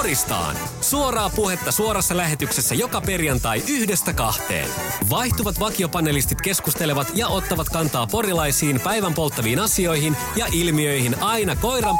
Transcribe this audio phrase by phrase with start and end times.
[0.00, 0.56] Poristaan.
[0.80, 4.70] Suoraa puhetta suorassa lähetyksessä joka perjantai yhdestä kahteen.
[5.10, 11.96] Vaihtuvat vakiopanelistit keskustelevat ja ottavat kantaa porilaisiin päivän polttaviin asioihin ja ilmiöihin aina koiran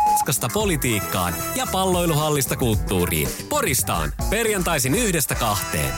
[0.55, 3.29] politiikkaan ja palloiluhallista kulttuuriin.
[3.49, 4.13] Poristaan.
[4.31, 5.95] Perjantaisin yhdestä kahteen.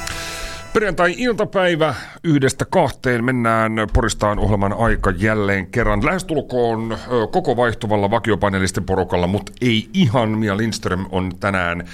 [0.75, 1.95] Perjantai-iltapäivä
[2.25, 6.05] yhdestä kahteen mennään Poristaan ohjelman aika jälleen kerran.
[6.07, 6.97] Lähestulkoon
[7.31, 10.29] koko vaihtuvalla vakiopanelisten porukalla, mutta ei ihan.
[10.29, 11.85] Mia Lindström on tänään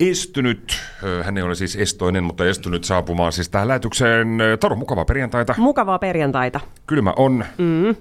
[0.00, 0.80] estynyt.
[1.24, 4.38] Hän ei ole siis estoinen, mutta estynyt saapumaan siis tähän lähetykseen.
[4.60, 5.54] Taru, mukavaa perjantaita.
[5.58, 6.60] Mukavaa perjantaita.
[6.86, 7.44] Kylmä on.
[7.58, 7.96] Mm.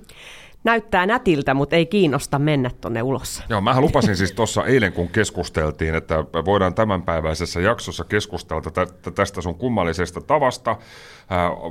[0.63, 3.43] Näyttää nätiltä, mutta ei kiinnosta mennä tonne ulos.
[3.49, 6.15] Joo, mä lupasin siis tuossa eilen, kun keskusteltiin, että
[6.45, 10.75] voidaan tämänpäiväisessä jaksossa keskustella tä- tästä sun kummallisesta tavasta.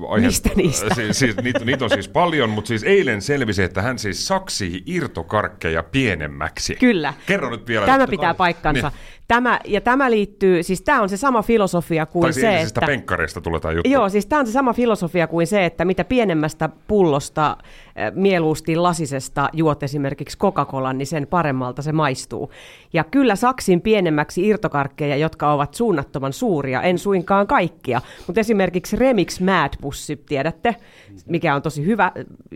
[0.08, 0.94] Aihe- Mistä niistä?
[0.94, 4.82] Siis, siis, niitä, niitä on siis paljon, mutta siis eilen selvisi, että hän siis saksii
[4.86, 6.74] irtokarkkeja pienemmäksi.
[6.74, 7.14] Kyllä.
[7.26, 7.86] Kerro nyt vielä.
[7.86, 8.88] Tämä pitää paikkansa.
[8.88, 9.00] Niin.
[9.28, 12.86] Tämä, ja tämä liittyy, siis tämä on se sama filosofia kuin Tai se, eilisestä että...
[12.86, 13.90] penkkareista tulee tämä juttu.
[13.90, 17.56] Joo, siis tämä on se sama filosofia kuin se, että mitä pienemmästä pullosta äh,
[18.14, 22.50] mieluusti lasisesta juot esimerkiksi Coca-Colan, niin sen paremmalta se maistuu.
[22.92, 29.40] Ja kyllä saksin pienemmäksi irtokarkkeja, jotka ovat suunnattoman suuria, en suinkaan kaikkia, mutta esimerkiksi Remix
[29.46, 30.76] Mad-pussi, tiedätte,
[31.26, 32.12] mikä on tosi hyvä,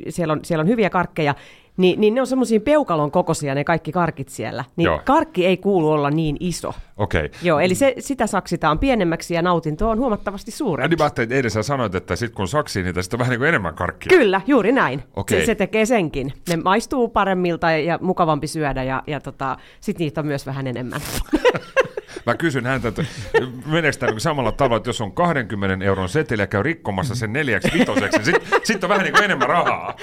[0.08, 1.34] siellä on, siellä on hyviä karkkeja,
[1.76, 4.64] niin, niin ne on semmoisia peukalon kokoisia ne kaikki karkit siellä.
[4.76, 5.00] Niin Joo.
[5.04, 6.74] karkki ei kuulu olla niin iso.
[6.96, 7.24] Okei.
[7.24, 7.38] Okay.
[7.42, 10.88] Joo, eli se, sitä saksitaan pienemmäksi ja nautinto on huomattavasti suurempi.
[10.88, 13.30] Niin mä ajattelin, että eilen sä sanoit, että sit kun saksii niitä, sitten on vähän
[13.30, 14.18] niin kuin enemmän karkkia.
[14.18, 15.02] Kyllä, juuri näin.
[15.16, 15.40] Okei.
[15.40, 16.32] Se, se tekee senkin.
[16.48, 20.66] Ne maistuu paremmilta ja, ja mukavampi syödä ja, ja tota, sit niitä on myös vähän
[20.66, 21.00] enemmän.
[22.26, 23.04] Mä kysyn häntä, että
[23.98, 27.70] tämä niinku samalla tavalla, että jos on 20 euron seteli ja käy rikkomassa sen neljäksi
[27.78, 29.94] vitoseksi, niin sitten sit on vähän niin kuin enemmän rahaa.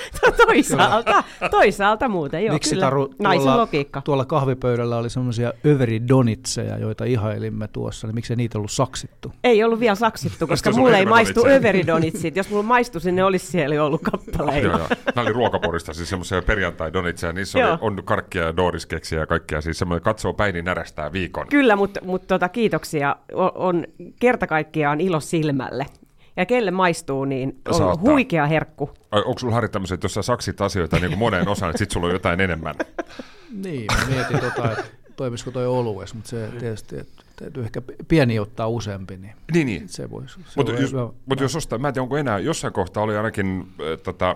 [0.46, 2.86] toisaalta, toisaalta muuten, joo, Miksi kyllä.
[2.86, 4.02] Taru, Naisen tuolla, logiikka.
[4.02, 9.34] tuolla kahvipöydällä oli semmoisia överi-donitseja, joita ihailimme tuossa, niin miksi niitä ollut saksittu?
[9.44, 12.36] Ei ollut vielä saksittu, koska mulle ei maistu överidonitsit.
[12.36, 14.68] Jos mulla maistuisi, ne olisi siellä jo ollut kappaleina.
[14.68, 14.88] Joo, joo.
[15.16, 19.80] Nämä oli ruokaporista, siis semmoisia perjantai-donitseja, niissä oli, on karkkia ja dooriskeksiä ja kaikkea, siis
[19.80, 21.48] semmoinen katsoo päin, niin närästää viikon.
[21.48, 23.16] Kyllä, mutta mut tota, kiitoksia.
[23.34, 23.86] On, on
[24.20, 25.86] kerta kaikkiaan ilo silmälle.
[26.38, 28.12] Ja kelle maistuu, niin on Saattaa.
[28.12, 28.90] huikea herkku.
[29.12, 31.78] Ai, Onko sulla Harri tämmöiset, että jos sä saksit asioita niin kuin moneen osaan, että
[31.78, 32.76] sit sulla on jotain enemmän?
[33.64, 34.84] Niin, mä mietin tota, että
[35.16, 39.90] toimisiko toi olues, mutta se tietysti, että täytyy ehkä pieni ottaa useampi, niin Niin, niin.
[39.90, 40.40] se voisi.
[40.56, 40.92] Mutta voi- jos,
[41.26, 44.36] mut jos ostaa, mä en tiedä onko enää, jossain kohtaa oli ainakin äh, tota,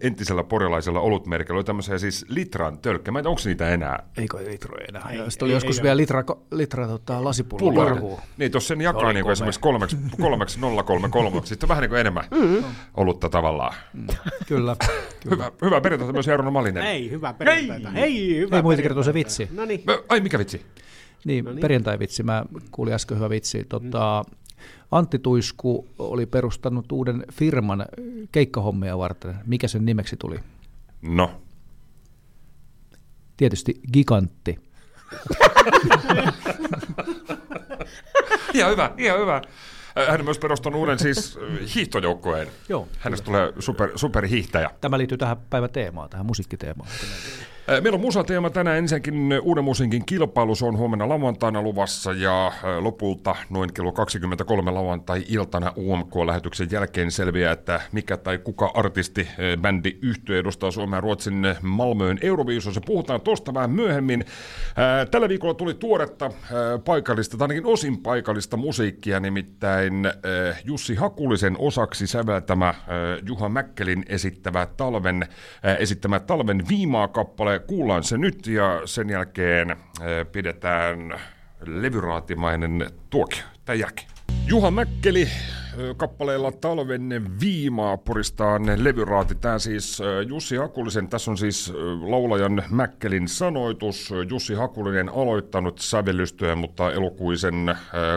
[0.00, 4.02] entisellä porilaisella olutmerkillä, oli tämmöisiä siis litran tölkkejä, mä en onko niitä enää?
[4.16, 5.08] Eikö litroja enää?
[5.10, 7.88] Ei, Sitten oli joskus vielä litra, litra tota, lasipullo Pulloja.
[7.88, 8.20] karhuun.
[8.36, 12.64] Niin, jos sen jakaa niin esimerkiksi kolmeksi, kolmeksi 033, sitten vähän niin kuin enemmän mm.
[12.94, 13.74] olutta tavallaan.
[14.46, 14.76] Kyllä.
[15.30, 16.82] Hyvä, hyvä perjantaita myös Jarno Malinen.
[16.82, 17.90] Ei, hyvää perjantaita.
[17.90, 19.30] Hei, hyvää Ei muita kertoa perjantaita.
[19.30, 19.48] se vitsi.
[19.56, 19.82] No niin.
[20.08, 20.62] Ai, mikä vitsi?
[21.24, 22.22] Niin, perjantai-vitsi.
[22.22, 23.64] Mä kuulin äsken hyvä vitsi.
[23.68, 24.24] Tota,
[24.90, 27.86] Antti Tuisku oli perustanut uuden firman
[28.32, 29.34] keikkahommia varten.
[29.46, 30.40] Mikä sen nimeksi tuli?
[31.02, 31.30] No,
[33.36, 34.58] Tietysti Gigantti.
[38.54, 39.42] ihan hyvä, ihan hyvä.
[40.08, 42.48] Hän on myös perustanut uuden siis äh, hiihtojoukkueen.
[42.68, 44.70] Joo, Hänestä tulee super, superhiihtäjä.
[44.80, 46.88] Tämä liittyy tähän päivän teemaan, tähän musiikkiteemaan.
[47.70, 52.46] Äh, Meillä on musateema tänään ensinnäkin uuden musiikin kilpailu, se on huomenna lauantaina luvassa ja
[52.46, 59.62] äh, lopulta noin kello 23 lauantai-iltana UMK-lähetyksen jälkeen selviää, että mikä tai kuka artisti, äh,
[59.62, 62.80] bändi, yhtye edustaa Suomea ja Ruotsin äh, Malmöön Euroviisussa.
[62.86, 64.24] Puhutaan tuosta vähän myöhemmin.
[64.68, 66.32] Äh, Tällä viikolla tuli tuoretta äh,
[66.84, 72.76] paikallista, tai ainakin osin paikallista musiikkia, nimittäin äh, Jussi Hakulisen osaksi säveltämä äh,
[73.26, 77.53] Juha Mäkkelin esittävä talven, äh, esittämä talven viimaa kappale.
[77.58, 79.76] Kuullaan se nyt ja sen jälkeen äh,
[80.32, 81.14] pidetään
[81.66, 84.08] levyraatimainen tuokio tämän jälkeen.
[84.46, 85.28] Juha Mäkkeli
[85.96, 89.34] kappaleella Talven viimaa puristaan levyraati.
[89.34, 94.10] Tämä siis Jussi Hakulisen, tässä on siis laulajan Mäkkelin sanoitus.
[94.30, 97.74] Jussi Hakulinen aloittanut sävellystyön, mutta elokuisen ö,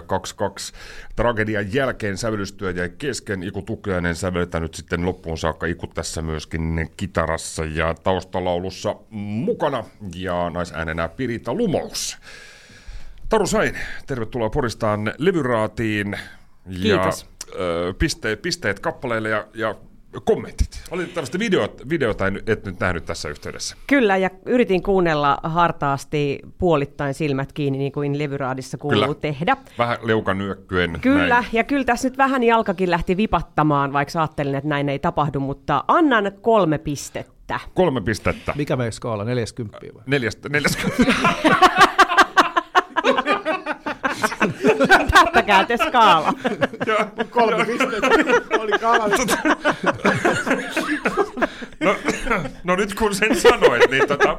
[0.07, 0.73] 22
[1.15, 3.43] tragedian jälkeen sävellystyö jäi kesken.
[3.43, 5.65] Iku Tukiainen säveltänyt sitten loppuun saakka.
[5.65, 9.83] Iku tässä myöskin kitarassa ja taustalaulussa mukana.
[10.15, 12.17] Ja naisäänenä Pirita Lumous.
[13.29, 13.77] Taru Sain,
[14.07, 16.17] tervetuloa Poristaan levyraatiin.
[16.81, 17.21] Kiitos.
[17.21, 17.36] Ja,
[17.99, 19.75] pisteet, pisteet kappaleille ja, ja
[20.25, 20.83] kommentit.
[20.91, 23.77] Valitettavasti videot, videota en, et nyt nähnyt tässä yhteydessä.
[23.87, 29.15] Kyllä, ja yritin kuunnella hartaasti puolittain silmät kiinni, niin kuin levyraadissa kuuluu kyllä.
[29.15, 29.57] tehdä.
[29.77, 30.99] Vähän leukan yökkyen.
[31.01, 31.45] Kyllä, näin.
[31.53, 35.83] ja kyllä tässä nyt vähän jalkakin lähti vipattamaan, vaikka ajattelin, että näin ei tapahdu, mutta
[35.87, 37.59] annan kolme pistettä.
[37.73, 38.53] Kolme pistettä.
[38.55, 39.23] Mikä meidän skaala?
[39.23, 40.03] 40 vai?
[40.05, 41.03] Neljästä, 40.
[45.13, 46.33] Päättäkää te skaala.
[46.85, 48.07] Joo, kolme pistettä
[48.59, 49.15] oli kaalalla.
[51.79, 51.95] No,
[52.63, 54.37] no nyt kun sen sanoit, niin tota...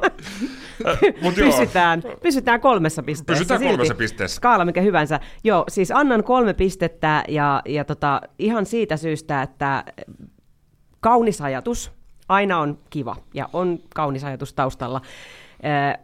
[0.87, 1.51] Äh, mut joo.
[1.51, 3.33] Pysytään, pysytään kolmessa pisteessä.
[3.41, 3.71] Pysytään silti.
[3.71, 4.35] kolmessa pisteessä.
[4.35, 5.19] Skaala mikä hyvänsä.
[5.43, 9.83] Joo, siis annan kolme pistettä ja, ja tota, ihan siitä syystä, että
[10.99, 11.91] kaunis ajatus
[12.29, 15.01] aina on kiva ja on kaunis ajatus taustalla.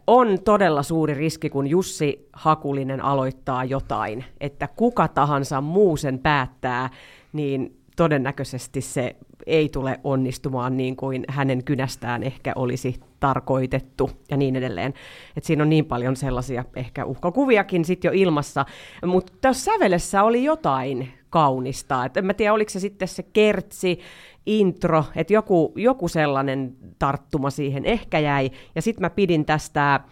[0.06, 6.90] On todella suuri riski, kun Jussi Hakulinen aloittaa jotain, että kuka tahansa muu sen päättää,
[7.32, 9.16] niin todennäköisesti se
[9.46, 14.94] ei tule onnistumaan niin kuin hänen kynästään ehkä olisi tarkoitettu ja niin edelleen.
[15.36, 18.66] Et siinä on niin paljon sellaisia ehkä uhkakuviakin sitten jo ilmassa,
[19.06, 22.04] mutta tässä sävelessä oli jotain kaunista.
[22.04, 24.00] Et en mä tiedä, oliko se sitten se kertsi,
[24.46, 28.50] intro, että joku, joku sellainen tarttuma siihen ehkä jäi.
[28.74, 30.02] Ja sitten mä pidin tästä, äh,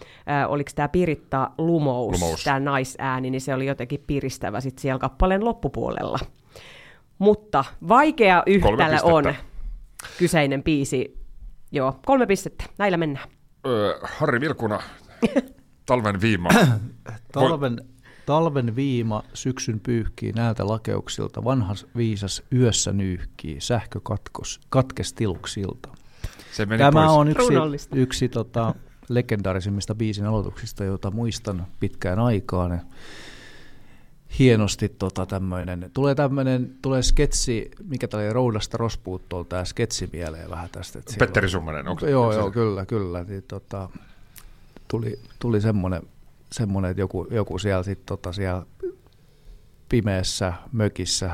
[0.48, 2.44] oliko tämä Piritta Lumous, Lumous.
[2.44, 6.18] tämä naisääni, niin se oli jotenkin piristävä sitten siellä kappaleen loppupuolella.
[7.18, 9.34] Mutta vaikea yhtälö on
[10.18, 11.18] kyseinen biisi.
[11.72, 12.64] Joo, kolme pistettä.
[12.78, 13.28] Näillä mennään.
[13.66, 14.82] Ö, Harri Vilkuna,
[15.86, 16.48] talven viima.
[17.32, 17.93] Talven,
[18.26, 25.88] talven viima, syksyn pyyhkii näiltä lakeuksilta, vanhas viisas yössä nyyhkii, sähkökatkos, katkes tiluksilta.
[26.52, 27.12] Se meni Tämä pois.
[27.12, 28.74] on yksi, yksi tota,
[29.08, 32.80] legendaarisimmista biisin aloituksista, jota muistan pitkään aikaan.
[34.38, 40.68] Hienosti tota, tämmöinen, tulee tämmöinen, tulee sketsi, mikä oli Roudasta Rospuuttoon, tämä sketsi mieleen vähän
[40.72, 41.00] tästä.
[41.18, 43.24] Petteri Summanen, onko Joo, se- joo, kyllä, kyllä.
[43.24, 43.88] Niin, tota,
[44.88, 46.02] tuli, tuli semmoinen,
[46.54, 48.62] semmoinen, että joku, joku siellä, sit, tota, siellä
[49.88, 51.30] pimeässä mökissä,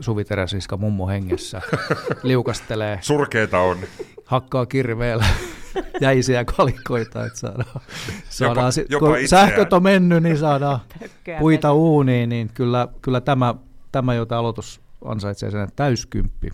[0.00, 1.62] Suvi Teräsiska mummo hengessä,
[2.22, 3.78] liukastelee, Surkeeta on.
[4.24, 5.24] hakkaa kirveellä
[6.00, 7.80] jäisiä kalikoita, että saadaan,
[8.28, 9.48] saadaan sit, jopa kun itseään.
[9.48, 13.54] sähköt on mennyt, niin saadaan Tökkää puita uuniin, niin kyllä, kyllä tämä,
[13.92, 16.50] tämä jota aloitus ansaitsee sen täyskymppi.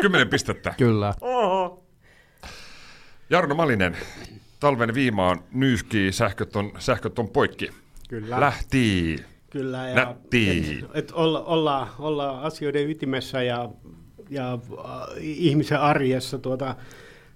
[0.00, 0.74] Kymmenen pistettä.
[0.78, 1.14] Kyllä.
[3.30, 3.96] Jarno Malinen,
[4.64, 7.70] talven viimaan nyyskii, sähköt on, sähköt on poikki.
[8.08, 8.40] Kyllä.
[8.40, 9.18] Lähtii.
[9.50, 13.70] Kyllä, ja et, et olla, olla, olla asioiden ytimessä ja,
[14.30, 14.90] ja äh,
[15.20, 16.38] ihmisen arjessa.
[16.38, 16.76] Tuota,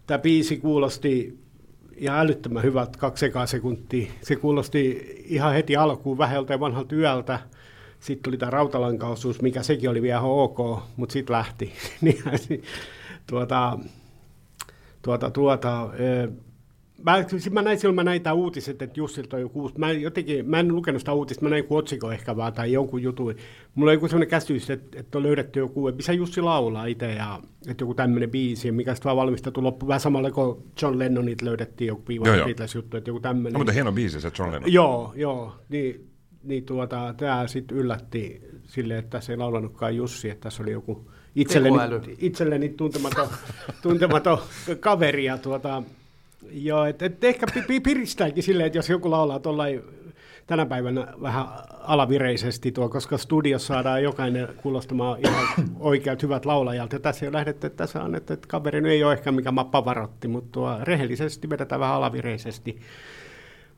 [0.07, 1.39] tämä biisi kuulosti
[1.97, 4.13] ihan älyttömän hyvät kaksi ekaa sekuntia.
[4.23, 7.39] Se kuulosti ihan heti alkuun vähältä ja vanhalta yöltä.
[8.01, 11.73] Sitten tuli tämä rautalankaosuus, mikä sekin oli vielä ok, mutta sitten lähti.
[12.01, 12.23] Niin,
[13.27, 13.79] tuota,
[15.03, 15.91] tuota, tuota,
[17.05, 19.79] Mä, siis mä näin silloin, mä näin tää uutiset, että Jussilta on joku uusi.
[19.79, 23.03] Mä, jotenkin, mä en lukenut sitä uutista, mä näin joku otsikon ehkä vaan tai jonkun
[23.03, 23.35] jutun.
[23.75, 27.13] Mulla on joku sellainen käsitys, että, että on löydetty joku, että missä Jussi laulaa itse
[27.13, 29.89] ja että joku tämmöinen biisi, mikä sitten vaan valmistettu loppu.
[29.89, 32.27] Vähän samalla kuin John Lennonit löydettiin joku joo.
[32.75, 33.53] juttu, että joku tämmöinen.
[33.53, 34.73] No, mutta hieno biisi se John Lennon.
[34.73, 35.57] Joo, joo.
[35.69, 36.11] Niin,
[36.43, 41.11] niin tuota, tämä sitten yllätti sille, että tässä ei laulanutkaan Jussi, että tässä oli joku
[41.35, 42.17] itselleni, Tekoäly.
[42.19, 43.29] itselleni tuntematon,
[43.83, 44.39] tuntematon
[44.81, 45.25] kaveri.
[45.25, 45.83] Ja tuota,
[46.51, 49.83] joo, et, et ehkä pi- pi- piristääkin silleen, että jos joku laulaa tuollain
[50.47, 55.47] tänä päivänä vähän alavireisesti tuo, koska studiossa saadaan jokainen kuulostamaan ihan
[55.81, 56.93] oikeat hyvät laulajat.
[56.93, 59.53] Ja tässä ei ole lähdetty, että tässä on, että, että kaveri ei ole ehkä mikä
[59.53, 62.79] mappa varotti, mutta tuo rehellisesti vedetään vähän alavireisesti.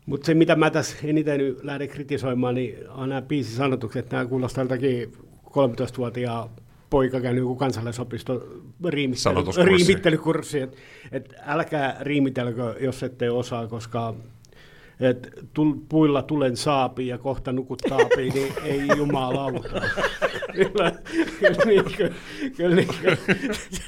[0.07, 4.11] Mutta se, mitä mä tässä eniten lähden kritisoimaan, niin on nämä biisisanotukset.
[4.11, 5.13] Nämä kuulostaa jotakin
[5.47, 6.51] 13-vuotiaan
[6.91, 8.47] poika käynyt joku kansallisopisto
[8.89, 10.61] riimittely, riimittelykurssi.
[10.61, 10.77] Että
[11.13, 14.15] et älkää riimitelkö, jos ette osaa, koska
[15.01, 19.69] et tul, puilla tulen saapi ja kohta nukut taapiin, niin ei jumalauta.
[20.53, 20.93] kyllä,
[21.41, 22.15] kyllä, niin, kyllä,
[22.57, 22.89] kyllä, niin,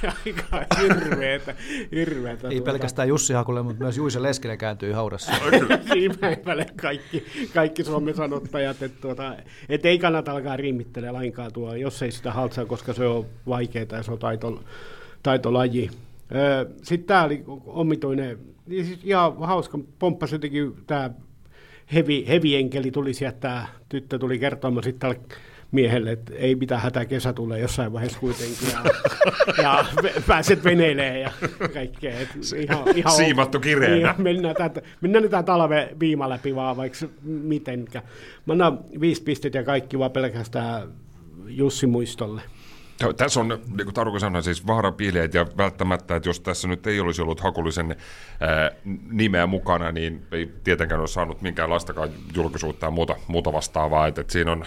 [0.04, 1.54] on aika hirveetä.
[1.92, 2.73] hirveetä Ei tuota.
[2.73, 5.33] pelkästään Jussi Hakulle, mutta myös Juise Leskinen kääntyy haudassa.
[5.92, 9.37] Siinä päivälle kaikki, kaikki Suomen sanottajat, että tuota,
[9.69, 13.87] et ei kannata alkaa riimittelemään lainkaan tuo, jos ei sitä haltsaa, koska se on vaikeaa
[13.92, 14.62] ja se on taito,
[15.23, 15.90] taitolaji.
[16.82, 21.10] Sitten tämä oli omituinen, niin siis ihan hauska, pomppasi jotenkin tämä
[21.94, 25.20] hevi, hevienkeli tuli sieltä, tämä tyttö tuli kertomaan sitten tälle
[25.72, 28.84] miehelle, että ei mitään hätää, kesä tulee jossain vaiheessa kuitenkin, ja,
[29.62, 29.84] ja
[30.26, 31.32] pääset veneilemään ja
[31.74, 32.18] kaikkea.
[32.18, 34.12] Et ihan, ihan Siimattu kireenä.
[34.12, 38.02] Niin, mennään, tätä, mennään nyt tämän talven viima läpi vaan, vaikka mitenkä.
[38.46, 40.88] Mä annan viisi pistettä ja kaikki vaan pelkästään
[41.46, 42.42] Jussi Muistolle.
[43.02, 46.87] Joo, Tässä on, niin kuin Taru sanoi, siis vaarapiileet ja välttämättä, että jos tässä nyt
[46.87, 47.97] ei olisi ollut Hakulisen
[48.40, 48.71] ää,
[49.11, 54.06] nimeä mukana, niin ei tietenkään ole saanut minkäänlaistakaan julkisuutta ja muuta, muuta vastaavaa.
[54.06, 54.64] Että, että siinä on,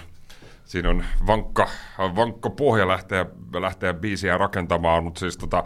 [0.66, 5.64] siinä on vankka, vankka pohja lähteä, lähteä biisiä rakentamaan, mutta siis tota,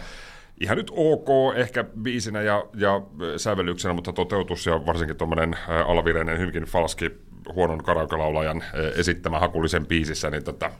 [0.59, 3.01] ihan nyt ok ehkä biisinä ja, ja
[3.37, 5.55] sävellyksenä, mutta toteutus ja varsinkin tuommoinen
[5.87, 7.11] alavireinen hyvinkin falski
[7.53, 8.63] huonon karaokelaulajan
[8.95, 10.71] esittämä hakullisen biisissä, niin tota,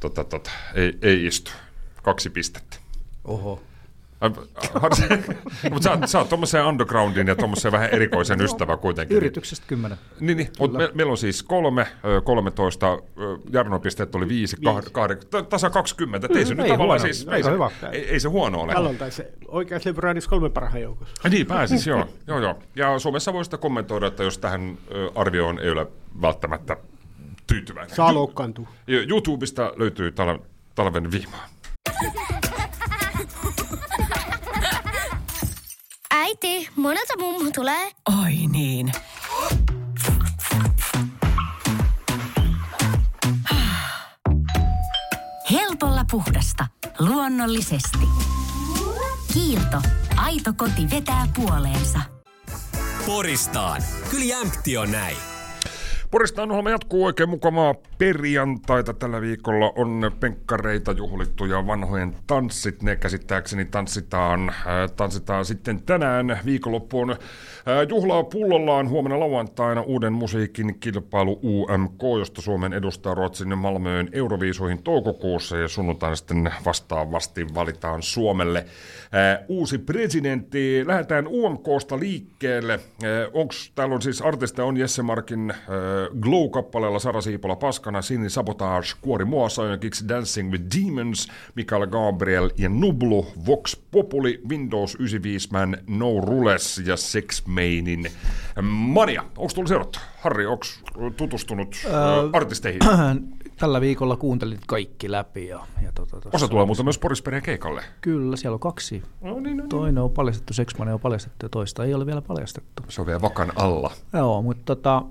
[0.00, 1.50] tota, tota, ei, ei istu.
[2.02, 2.76] Kaksi pistettä.
[3.24, 3.62] Oho.
[5.72, 9.16] Mutta sä, sä oot tuommoisen undergroundin ja tuommoisen vähän erikoisen ystävä kuitenkin.
[9.16, 9.98] Yrityksestä kymmenen.
[10.20, 10.48] Niin, niin.
[10.58, 11.86] mutta me, meillä on siis kolme,
[12.24, 12.98] 13,
[13.52, 14.56] Jarno pisteet oli viisi,
[14.92, 16.28] kahdeksan, tasa 20.
[16.36, 17.70] Ei se nyt tavallaan siis, ei se, hyvä.
[17.92, 18.72] Ei, ei se huono ole.
[18.72, 21.28] Kallolta se oikein Lebrandis kolme parhaan joukossa.
[21.28, 22.58] Niin, pääsis, joo, joo, joo.
[22.76, 24.78] Ja Suomessa voi sitä kommentoida, että jos tähän
[25.14, 25.86] arvioon ei ole
[26.22, 26.76] välttämättä
[27.48, 27.96] tyytyväinen.
[27.96, 28.68] Saa loukkaantua.
[29.08, 30.12] YouTubesta löytyy
[30.74, 31.48] talven viimaa.
[36.10, 37.90] Äiti, monelta mummu tulee?
[38.22, 38.92] Oi niin.
[45.50, 46.66] Helpolla puhdasta.
[46.98, 48.08] Luonnollisesti.
[49.32, 49.82] Kiilto.
[50.16, 52.00] Aito koti vetää puoleensa.
[53.06, 53.82] Poristaan.
[54.10, 55.16] Kyllä jämpti on näin.
[56.10, 58.94] Poristaan ohjelma jatkuu oikein mukavaa perjantaita.
[58.94, 62.82] Tällä viikolla on penkkareita juhlittu ja vanhojen tanssit.
[62.82, 67.10] Ne käsittääkseni tanssitaan, äh, tanssitaan sitten tänään viikonloppuun.
[67.10, 67.16] Äh,
[67.88, 75.56] juhlaa pullollaan huomenna lauantaina uuden musiikin kilpailu UMK, josta Suomen edustaa Ruotsin Malmöön Euroviisuihin toukokuussa
[75.56, 80.84] ja sunnuntaina sitten vastaavasti valitaan Suomelle äh, uusi presidentti.
[80.86, 82.80] Lähdetään UMKsta liikkeelle.
[83.32, 85.54] Onko täällä on siis artisteja on Jesse Markin
[86.20, 92.68] Glow-kappaleella Sara Siipola Paskana, Sini Sabotage, Kuori Muassa, Kicks Dancing with Demons, Mikael Gabriel ja
[92.68, 98.06] Nublu, Vox Populi, Windows 95 Man, No Rules ja Sex Mainin
[98.62, 99.22] Mania.
[99.22, 99.98] Onko tullut seurattu?
[100.20, 100.64] Harri, onko
[101.16, 101.92] tutustunut äh,
[102.32, 102.80] artisteihin?
[103.58, 105.46] Tällä viikolla kuuntelin kaikki läpi.
[105.46, 107.82] Ja, ja tota, Osa tulee muuten myös Porispereen keikalle.
[108.00, 109.02] Kyllä, siellä on kaksi.
[109.20, 109.68] No, niin, no, niin.
[109.68, 112.82] Toinen on paljastettu, Sexmania on paljastettu ja toista ei ole vielä paljastettu.
[112.88, 113.92] Se on vielä vakan alla.
[114.12, 115.02] Joo, mutta tota,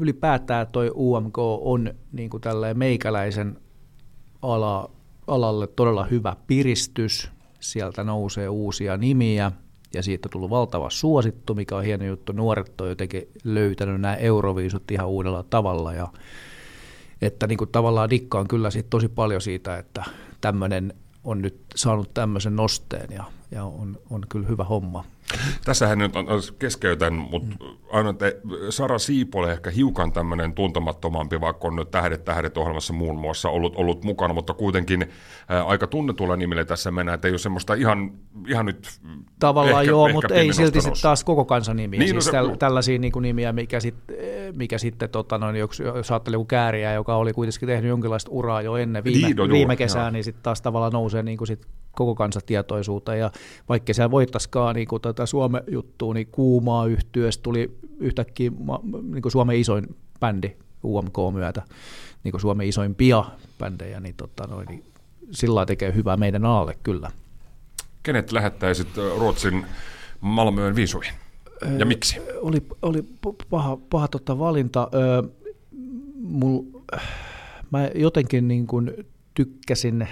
[0.00, 2.42] ylipäätään toi UMK on niin kuin
[2.74, 3.58] meikäläisen
[4.42, 4.90] ala,
[5.26, 7.30] alalle todella hyvä piristys.
[7.60, 9.52] Sieltä nousee uusia nimiä
[9.94, 12.32] ja siitä on tullut valtava suosittu, mikä on hieno juttu.
[12.32, 16.08] Nuoret on jotenkin löytänyt nämä euroviisut ihan uudella tavalla ja
[17.22, 20.04] että niin kuin tavallaan dikkaan kyllä siitä tosi paljon siitä, että
[20.40, 25.04] tämmöinen on nyt saanut tämmöisen nosteen ja, ja on, on kyllä hyvä homma.
[25.64, 26.26] Tässähän nyt on,
[26.58, 27.76] keskeytän, mutta mm.
[27.92, 28.40] aina te,
[28.70, 33.76] Sara Siipole ehkä hiukan tämmöinen tuntemattomampi, vaikka on nyt Tähdet tähdet ohjelmassa muun muassa ollut,
[33.76, 35.08] ollut mukana, mutta kuitenkin
[35.48, 38.12] ää, aika tunnetulla nimillä tässä mennään, että ei ole semmoista ihan,
[38.46, 38.88] ihan nyt
[39.38, 42.32] Tavallaan ehkä, joo, ehkä mutta ei silti sitten taas koko kansan nimiä, niin, no siis
[42.34, 43.94] no se, täl, tällaisia niin kuin nimiä, mikä, sit,
[44.52, 48.62] mikä sitten, tota, noin, jos, jos ajattelee joku kääriä, joka oli kuitenkin tehnyt jonkinlaista uraa
[48.62, 50.10] jo ennen viime, Liido, viime kesää, joo.
[50.10, 53.30] niin sitten taas tavallaan nousee niin kuin sit koko kansatietoisuuteen, ja
[53.68, 58.50] vaikka siellä voittaisikaan niin kuin tätä Suomen juttua, niin kuumaa yhtyöstä tuli yhtäkkiä
[59.12, 61.62] niin kuin Suomen isoin bändi UMK myötä,
[62.24, 63.24] niin kuin Suomen isoimpia
[63.58, 64.84] bändejä, niin, tota, noin, niin
[65.30, 67.10] sillä tekee hyvää meidän alalle kyllä.
[68.02, 69.66] Kenet lähettäisit Ruotsin
[70.20, 71.14] Malmöön viisuihin?
[71.78, 72.20] Ja miksi?
[72.40, 73.04] Oli, oli
[73.50, 74.88] paha, paha tota valinta.
[74.94, 75.22] Öö,
[76.14, 76.62] mul,
[77.70, 80.08] mä jotenkin niin kuin tykkäsin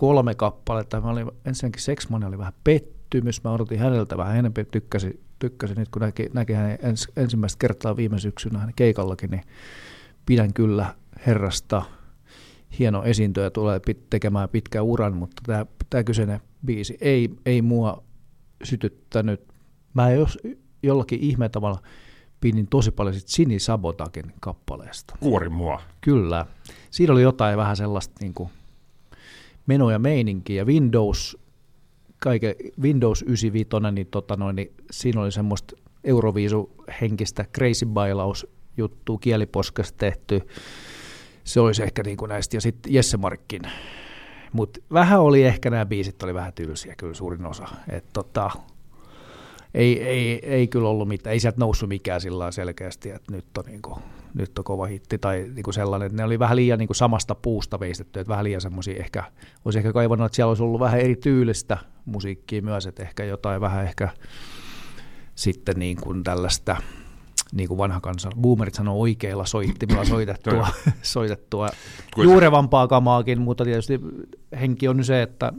[0.00, 1.00] kolme kappaletta.
[1.00, 3.44] Mä olin, ensinnäkin Sexman oli vähän pettymys.
[3.44, 4.66] Mä odotin häneltä vähän enemmän.
[4.70, 9.42] Tykkäsin, tykkäsin nyt, kun näki, näki hänen ens, ensimmäistä kertaa viime syksynä hänen keikallakin, niin
[10.26, 10.94] pidän kyllä
[11.26, 11.82] herrasta.
[12.78, 13.80] Hieno esiintyjä tulee
[14.10, 18.02] tekemään pitkän uran, mutta tämä, tämä kyseinen biisi ei, ei mua
[18.64, 19.40] sytyttänyt.
[19.94, 20.38] Mä jos
[20.82, 21.82] jollakin ihme tavalla
[22.40, 25.16] pidin tosi paljon sit Sini Sabotakin kappaleesta.
[25.20, 25.82] Kuori mua.
[26.00, 26.46] Kyllä.
[26.90, 28.50] Siinä oli jotain vähän sellaista niin kuin
[29.70, 31.38] meno ja meininki ja Windows,
[32.18, 38.46] kaike, Windows 95, niin, tota noin, niin siinä oli semmoista Euroviisu-henkistä crazy bailaus
[38.76, 40.40] juttu kieliposkasta tehty.
[41.44, 42.56] Se olisi ehkä niin kuin näistä.
[42.56, 43.62] Ja sitten Jesse Markkin.
[44.52, 47.68] Mutta vähän oli ehkä nämä biisit oli vähän tylsiä kyllä suurin osa.
[47.88, 48.50] Et tota,
[49.74, 53.64] ei, ei, ei kyllä ollut mitään, ei sieltä noussut mikään sillä selkeästi, että nyt on,
[53.66, 53.96] niin kuin,
[54.34, 55.18] nyt on kova hitti.
[55.18, 58.28] Tai niin kuin sellainen, että ne oli vähän liian niin kuin samasta puusta veistetty, että
[58.30, 59.24] vähän liian semmoisia ehkä,
[59.64, 63.60] olisi ehkä kaivannut, että siellä olisi ollut vähän eri tyylistä musiikkia myös, että ehkä jotain
[63.60, 64.08] vähän ehkä
[65.34, 66.76] sitten niin kuin tällaista,
[67.52, 70.68] niin kuin vanha kansa, boomerit sanoo oikeilla soittimilla soitettua,
[71.02, 71.68] soitettua
[72.16, 74.00] juurevampaa kamaakin, mutta tietysti
[74.60, 75.52] henki on se, että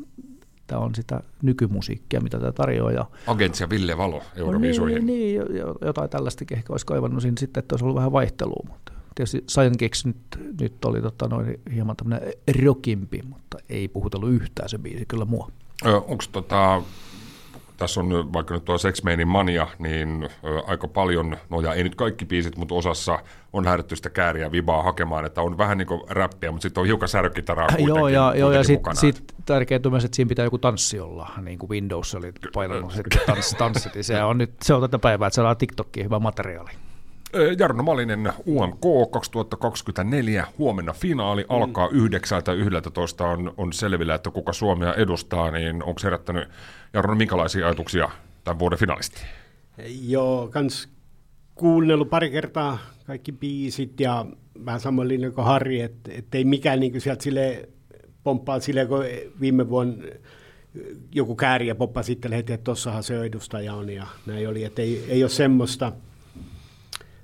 [0.72, 2.92] tämä on sitä nykymusiikkia, mitä tämä tarjoaa.
[2.92, 5.06] Ja, Agents ja Ville Valo Euroviisuihin.
[5.06, 8.94] Niin, niin, jotain tällaistakin ehkä olisi kaivannut siinä sitten, että olisi ollut vähän vaihtelua, mutta
[9.16, 10.18] tietysti Science Kicks nyt,
[10.62, 15.52] nyt oli tota, noin, hieman tämmöinen rokimpi, mutta ei puhutellut yhtään se biisi kyllä mua.
[15.86, 16.82] Onko tota,
[17.82, 20.30] tässä on vaikka nyt tuo Sex Mainin Mania, niin
[20.68, 23.20] aika paljon, no ja ei nyt kaikki biisit, mutta osassa
[23.54, 26.88] on lähdetty sitä kääriä vibaa hakemaan, että on vähän niin kuin räppiä, mutta sitten on
[26.88, 30.46] hiukan särkitaraa kuitenkin, Joo, ja, joo, ja sitten sit tärkeää on myös, että siinä pitää
[30.46, 32.94] joku tanssi olla, niin kuin Windows oli painanut
[33.26, 36.72] tans, tanssit, ja se on nyt se on tätä päivää, että saadaan TikTokkiin hyvä materiaali.
[37.36, 41.98] Ö, Jarno Malinen, UMK 2024, huomenna finaali alkaa Mm.
[42.08, 43.24] 9.11.
[43.24, 46.50] On, on selvillä, että kuka Suomea edustaa, niin onko herättänyt
[46.94, 48.10] Jarno minkälaisia ajatuksia
[48.44, 49.22] tämän vuoden finalisti?
[50.02, 50.90] Joo, kans
[51.56, 54.26] kuunnellut pari kertaa kaikki biisit ja
[54.66, 57.70] vähän samoin linjan kuin Harri, että et ei mikään niin sieltä sille
[58.24, 59.04] pomppaa silleen, kun
[59.42, 60.04] viime vuonna
[61.12, 65.06] joku kääriä poppa sitten heti, että tossahan se edustaja on ja näin oli, että ei,
[65.10, 65.92] ei ole semmoista,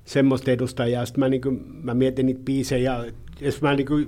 [0.08, 1.06] semmoista edustajaa.
[1.06, 3.06] Sitten mä, niin kuin, mä mietin niitä biisejä,
[3.42, 4.08] jos mä niin kuin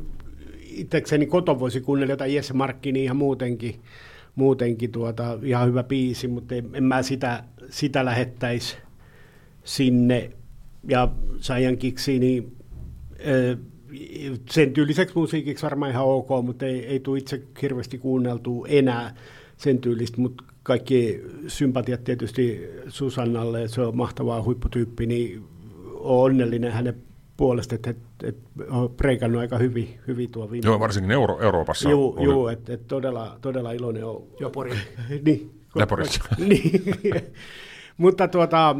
[0.62, 3.76] itsekseni koton voisi kuunnella jotain Jesse Markkini ihan muutenkin,
[4.36, 8.78] muutenkin tuota, ihan hyvä biisi, mutta en, en mä sitä, sitä lähettäisi
[9.64, 10.32] sinne.
[10.88, 12.56] Ja Saiyan Kiksi, niin
[14.50, 19.16] sen tyyliseksi musiikiksi varmaan ihan ok, mutta ei, ei tule itse hirveästi kuunneltua enää
[19.58, 25.44] sen tyylistä, mutta kaikki sympatiat tietysti Susannalle, se on mahtava huipputyyppi, niin
[26.00, 26.96] onnellinen hänen
[27.38, 31.90] puolesta, että, että, että on preikannut aika hyvin, hyvin tuo viime Joo, varsinkin Euro- Euroopassa.
[31.90, 34.24] Joo, oli- joo että, että todella, todella iloinen on.
[34.40, 34.72] Joo, Pori.
[35.26, 35.52] niin.
[35.76, 36.24] Ja Porissa.
[36.48, 36.84] niin.
[37.98, 38.76] Mutta tuota,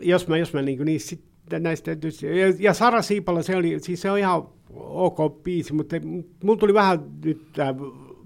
[0.00, 3.80] jos mä, jos mä niin, niin sitten näistä tietysti, ja, ja Sara Siipala, se, oli,
[3.80, 5.96] siis se on ihan ok biisi, mutta
[6.44, 7.74] mulla tuli vähän nyt tämä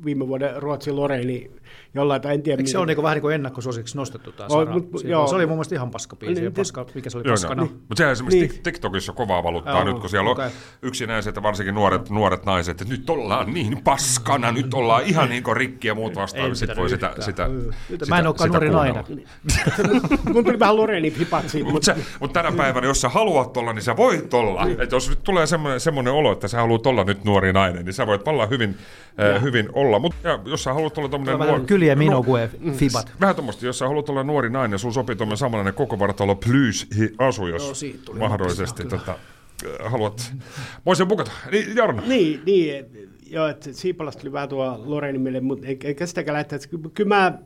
[0.05, 1.51] viime vuoden Ruotsin Loreeni
[1.95, 2.61] jollain, tai en tiedä.
[2.61, 4.73] Eikö se mitä- ole niin vähän niin kuin ennakkosuosiksi nostettu tämä On, Sara?
[4.79, 5.27] mut- joo.
[5.27, 6.41] Se oli mun mielestä ihan paska biisi.
[6.41, 7.63] Niin, paska, mikä se oli Joo, paskana?
[7.63, 7.71] joo.
[7.73, 8.51] Mutta sehän esimerkiksi Niin.
[8.51, 8.63] niin.
[8.63, 10.45] TikTokissa kovaa valuttaa Joo, nyt, kun siellä okei.
[10.45, 10.51] on
[10.83, 15.43] yksinäiset ja varsinkin nuoret, nuoret naiset, että nyt ollaan niin paskana, nyt ollaan ihan niin
[15.43, 16.49] kuin rikki ja muut vastaavat.
[16.51, 17.51] En Sitten voi sitä, sitä,
[17.89, 19.05] sitä, mä en olekaan nuori nainen.
[20.33, 23.73] Mun tuli vähän Loreeni hipat siitä, Mutta mutta mut tänä päivänä, jos sä haluat olla,
[23.73, 24.65] niin sä voit olla.
[24.65, 24.81] Niin.
[24.81, 27.93] Et jos nyt tulee semmoinen, semmoinen olo, että sä haluat olla nyt nuori nainen, niin
[27.93, 28.77] sä voit vallan hyvin,
[29.37, 29.99] äh, hyvin olla.
[29.99, 31.09] Mutta jos sä haluat olla
[31.59, 33.13] tommonen Vähän Kyliä Minogue fibat.
[33.21, 36.87] Vähän tuommoista, jos sä haluat olla nuori nainen, sun sopii tuommoinen samanlainen koko vartalo plus
[37.19, 39.13] asu, jos Joo, siitä tuli mahdollisesti tota,
[39.85, 40.33] äh, haluat.
[40.87, 41.31] Voisin bukata.
[41.53, 42.03] Niin, Jarno.
[42.07, 46.59] Niin, niin et- joo, että Siipalasta tuli vähän tuo Loreenimille, mutta ei- eikä sitäkään lähteä.
[46.71, 47.39] Ky- Kyllä mä,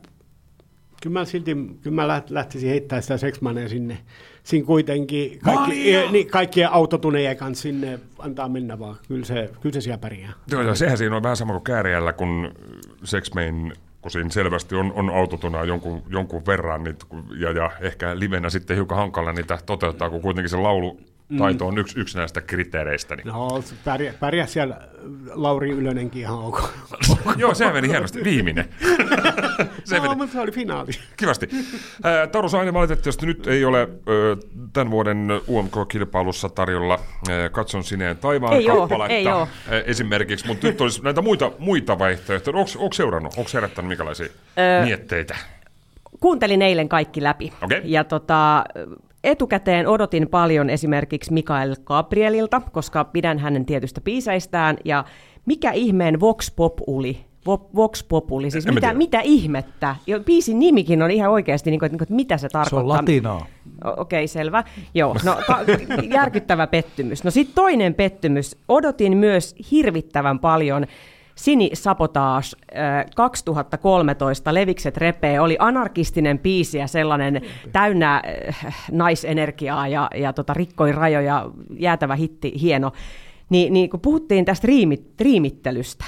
[1.03, 3.97] kyllä mä silti kyllä mä läht- lähtisin heittämään sitä seksmanea sinne.
[4.43, 8.95] Siinä kuitenkin kaikki, niin, kaikkien autotunejen kanssa sinne antaa mennä vaan.
[9.07, 10.33] Kyllä se, kyllä se siellä pärjää.
[10.51, 12.51] Joo, ja sehän siinä on vähän sama kuin kääriällä, kun
[13.03, 13.73] Sex Main,
[14.03, 16.97] kun siinä selvästi on, on autotuna jonkun, jonkun verran, niin,
[17.39, 20.57] ja, ja ehkä livenä sitten hiukan hankala niitä toteuttaa, kun kuitenkin se
[21.39, 23.15] laulutaito on yksi, yksi näistä kriteereistä.
[23.15, 23.27] Niin.
[23.27, 24.77] No, se pärjää, pärjää siellä
[25.33, 26.63] Lauri Ylönenkin ihan ok.
[27.37, 28.23] Joo, sehän meni hienosti.
[28.23, 28.69] Viimeinen.
[29.83, 30.91] se no, meni mutta se oli finaali.
[31.17, 31.49] kivasti.
[32.31, 33.89] Taru Saini valitettavasti nyt ei ole
[34.73, 36.99] tämän vuoden UMK-kilpailussa tarjolla
[37.51, 39.25] Katson sineen taivaan Ei kappaletta ei
[39.85, 42.57] esimerkiksi, mutta nyt olisi näitä muita, muita vaihtoehtoja.
[42.57, 44.27] Onko seurannut, onko herättänyt minkälaisia
[44.59, 45.35] Öö, mietteitä?
[46.19, 47.53] kuuntelin eilen kaikki läpi.
[47.61, 47.81] Okei.
[47.83, 48.63] Ja tota,
[49.23, 54.77] etukäteen odotin paljon esimerkiksi Mikael Gabrielilta, koska pidän hänen tietystä biiseistään.
[54.85, 55.05] Ja
[55.45, 57.17] mikä ihmeen Vox Populi?
[57.49, 58.97] Vo- Vox Populi, siis En mitä, tiedä.
[58.97, 59.95] mitä ihmettä?
[60.07, 62.47] Jo, biisin nimikin on ihan oikeasti, niin kuin, että, niin kuin, että mitä se Se
[62.49, 62.79] tarkoittaa.
[62.79, 63.45] on latinaa.
[63.97, 64.63] Okei, selvä.
[64.93, 65.59] Joo, no ka-
[66.13, 67.23] järkyttävä pettymys.
[67.23, 68.57] No sitten toinen pettymys.
[68.67, 70.85] Odotin myös hirvittävän paljon
[71.35, 77.41] Sini Sabotage äh, 2013 Levikset repee oli anarkistinen biisi ja sellainen
[77.71, 82.91] täynnä äh, naisenergiaa ja, ja tota, rikkoi rajoja, jäätävä hitti, hieno.
[83.49, 86.05] Niin, niin kun puhuttiin tästä riimit, riimittelystä,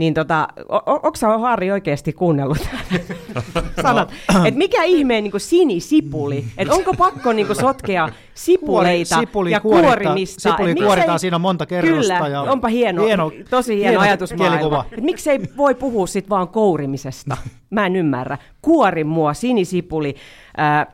[0.00, 0.48] niin tota,
[0.86, 2.58] onko sä Harri oikeasti kuunnellut
[3.82, 4.12] sanat?
[4.46, 6.44] että mikä ihmeen niin sinisipuli?
[6.58, 10.50] Että onko pakko niin sotkea sipuleita Sipuli ja kuorita- kuorimista?
[10.50, 14.00] sipuli Et kuoritaan, siinä on monta kerrosta Kyllä, ja- onpa hieno, hieno- tosi hieno, hieno
[14.00, 14.84] ajatusmaailma.
[14.92, 17.36] Et miksei voi puhua sit vaan kourimisesta?
[17.70, 18.38] Mä en ymmärrä.
[18.62, 20.14] Kuori mua, sinisipuli,
[20.56, 20.86] ää,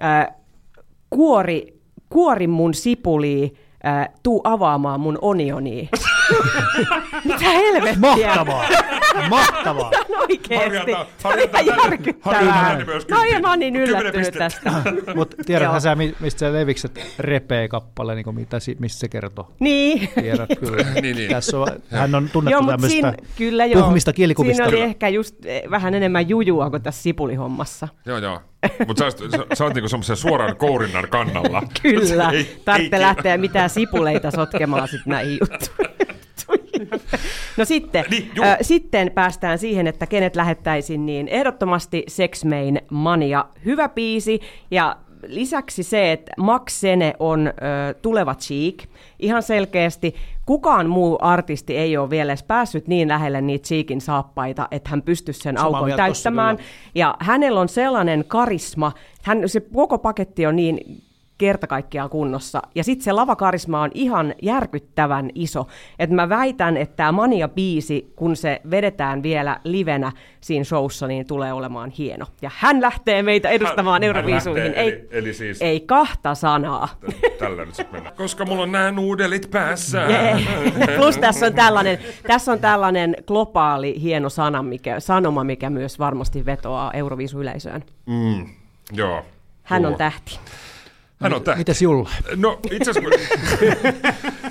[0.00, 0.32] ää,
[1.10, 5.88] kuori, kuori mun sipuli, ää, tuu avaamaan mun onionia.
[7.24, 8.26] Mitä helvettiä?
[8.26, 8.64] Mahtavaa!
[9.30, 9.90] Mahtavaa!
[10.10, 10.92] No oikeesti.
[10.92, 12.82] Harjata- harjata Ihan järkyttävää.
[12.86, 14.70] Myös No ja mä oon niin yllättynyt tästä.
[15.16, 15.44] Mutta Joo.
[15.46, 19.50] tiedäthän sä, mi- mistä se Levikset repee kappale, niin mitä, mistä se kertoo?
[19.60, 20.08] Niin.
[20.20, 20.84] Tiedät kyllä.
[21.02, 21.30] Niin, niin.
[21.30, 23.80] Tässä on, hän on tunnettu Joo, tämmöistä siinä, kyllä joo.
[23.82, 24.64] puhumista kielikuvista.
[24.64, 27.88] Siinä oli ehkä just eh, vähän enemmän jujua kuin tässä sipulihommassa.
[28.06, 28.40] Joo, joo.
[28.86, 31.62] Mutta sä, sä, sä oot niinku semmoisen suoran kourinnan kannalla.
[31.82, 36.19] Kyllä, Ei- tarvitse ei- lähteä mitään sipuleita sotkemaan sitten näihin juttuihin.
[37.56, 43.44] No sitten, Niin, äh, sitten päästään siihen, että kenet lähettäisin, niin ehdottomasti Sex Main Mania,
[43.64, 44.96] hyvä biisi ja
[45.26, 48.74] lisäksi se, että Max Sene on ö, tuleva Cheek.
[49.18, 50.14] Ihan selkeästi
[50.46, 55.02] kukaan muu artisti ei ole vielä edes päässyt niin lähelle niitä Cheekin saappaita, että hän
[55.02, 56.58] pystyisi sen Samaa aukon täyttämään.
[56.94, 58.92] Ja hänellä on sellainen karisma,
[59.22, 61.02] hän, se koko paketti on niin
[61.40, 62.62] kerta kaikkiaan kunnossa.
[62.74, 65.66] Ja sitten se lavakarisma on ihan järkyttävän iso.
[65.98, 71.52] Että mä väitän, että tämä Mania-biisi, kun se vedetään vielä livenä siinä showssa, niin tulee
[71.52, 72.26] olemaan hieno.
[72.42, 74.74] Ja hän lähtee meitä edustamaan Euroviisuihin.
[74.74, 76.88] Ei, eli- eli siis- ei kahta sanaa.
[77.38, 78.16] Tällä nyt sitten mennään.
[78.16, 80.02] Koska mulla on nämä nuudelit päässä.
[80.96, 86.46] Plus tässä on tällainen, tässä on tällainen globaali hieno sana, mikä, sanoma, mikä myös varmasti
[86.46, 87.84] vetoaa Euroviisuyleisöön.
[88.06, 88.46] Mm,
[88.92, 89.22] joo.
[89.62, 90.38] Hän on tähti.
[91.20, 91.58] Hän on tähti.
[91.58, 92.08] Mites Julle?
[92.36, 93.10] No itse asiassa,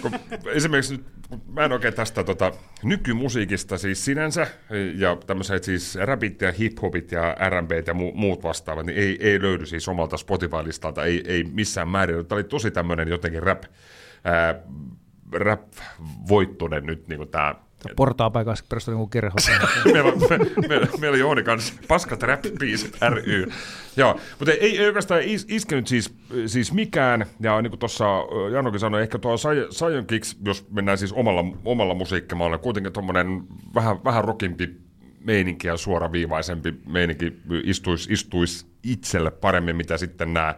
[0.02, 1.06] kun, kun esimerkiksi nyt,
[1.48, 2.52] mä en oikein tästä tota,
[2.84, 4.48] nykymusiikista siis sinänsä,
[4.96, 9.42] ja tämmöiset siis rapit ja hiphopit ja R&B ja mu- muut vastaavat, niin ei, ei
[9.42, 12.26] löydy siis omalta Spotify-listalta, ei, ei missään määrin.
[12.26, 13.64] Tämä oli tosi tämmöinen jotenkin rap,
[14.24, 14.56] ää,
[15.32, 17.56] rap-voittoinen nyt niin tämä
[17.96, 19.36] Portaan paikassa perustuu niin kerho.
[19.94, 20.38] meillä, me,
[20.68, 23.52] me, meillä on Jouni kanssa paskat rap-biisit ry.
[23.98, 26.16] Joo, mutta ei, ei oikeastaan is, iskenyt siis,
[26.46, 28.06] siis mikään, ja niin kuin tuossa
[28.52, 29.38] Janokin sanoi, ehkä tuo
[29.70, 33.44] Sion Kicks, jos mennään siis omalla, omalla musiikkimaalle, kuitenkin tuommoinen
[33.76, 34.76] vähän, vähän rockimpi
[35.20, 40.56] meininki ja suoraviivaisempi meininki istuisi istuis itselle paremmin, mitä sitten nämä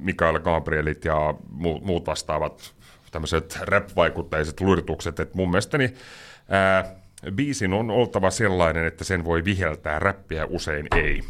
[0.00, 1.34] Mikael Gabrielit ja
[1.82, 2.73] muut vastaavat
[3.14, 5.94] tämmöiset rap-vaikutteiset luritukset, että mun mielestäni
[6.48, 6.94] ää,
[7.34, 11.20] biisin on oltava sellainen, että sen voi viheltää, räppiä usein ei.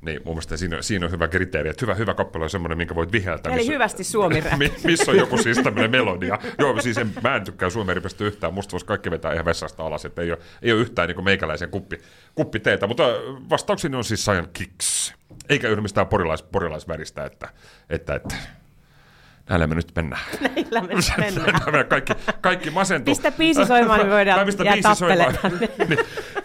[0.00, 2.94] Niin mun mielestä siinä, siinä on hyvä kriteeri, että hyvä, hyvä kappale on semmoinen, minkä
[2.94, 3.52] voit viheltää.
[3.52, 4.42] Eli hyvästi suomi
[4.84, 6.38] missä on joku siis tämmöinen melodia.
[6.58, 8.54] Joo, siis en, mä en tykkää ripestä yhtään.
[8.54, 11.70] Musta voisi kaikki vetää ihan vessasta alas, että ei ole, ei ole yhtään niin meikäläisen
[11.70, 12.00] kuppi,
[12.34, 12.86] kuppi teetä.
[12.86, 13.02] Mutta
[13.50, 15.14] vastaukseni on siis Saiyan Kicks.
[15.48, 17.48] Eikä yhdy mistään porilais, porilaisväristä, että,
[17.90, 18.34] että, että
[19.48, 20.22] näillä me nyt mennään.
[20.40, 21.60] Näillä me nyt mennään.
[21.66, 23.14] Näillä kaikki, kaikki masentuu.
[23.14, 25.34] Pistä biisi soimaan, niin voidaan Mä pistän jää biisi soimaan.
[25.34, 25.70] tappelemaan.
[25.88, 25.98] Niin.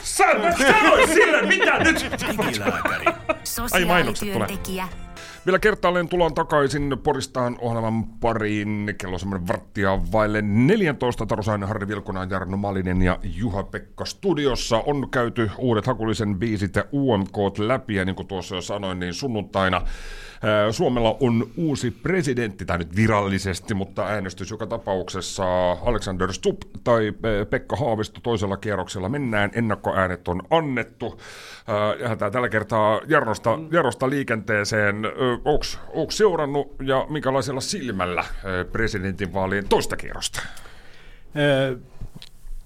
[0.04, 0.26] Sä
[0.58, 2.06] sanoit sille, mitä nyt?
[3.74, 4.48] Ai, mainokset tulee.
[5.48, 8.96] Vielä kertaalleen tullaan takaisin Poristaan ohjelman pariin.
[8.98, 11.26] Kello on semmoinen varttia vaille 14.
[11.26, 14.84] Tarusainen, Harri Vilkunan, Jarno Malinen ja Juha-Pekka studiossa.
[14.86, 19.14] On käyty uudet Hakulisen biisit ja UMK läpi ja niin kuin tuossa jo sanoin, niin
[19.14, 19.82] sunnuntaina
[20.72, 27.14] Suomella on uusi presidentti, tai nyt virallisesti, mutta äänestys joka tapauksessa Alexander Stubb tai
[27.50, 29.52] Pekka Haavisto toisella kierroksella mennään.
[29.54, 31.20] Ennakkoäänet on annettu.
[31.68, 34.96] Ää, Lähdetään tällä kertaa Jarnosta, Jarnosta liikenteeseen.
[35.94, 38.24] Onko seurannut ja minkälaisella silmällä
[38.72, 40.42] presidentinvaalien toista kierrosta?
[41.38, 41.76] Öö,